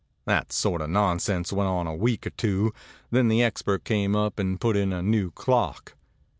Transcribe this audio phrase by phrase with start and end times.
[0.25, 2.73] That sort of nonsense went on a week or two,
[3.11, 5.93] then the expert came up and put in a new clock.